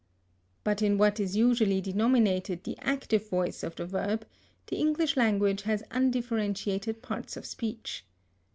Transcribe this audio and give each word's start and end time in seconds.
But 0.63 0.81
in 0.81 0.97
what 0.97 1.19
is 1.19 1.37
usually 1.37 1.79
denominated 1.79 2.63
the 2.63 2.75
active 2.79 3.29
voice 3.29 3.61
of 3.61 3.75
the 3.75 3.85
verb, 3.85 4.25
the 4.65 4.77
English 4.77 5.15
language 5.15 5.61
has 5.61 5.83
undifferentiated 5.91 7.03
parts 7.03 7.37
of 7.37 7.45
speech. 7.45 8.03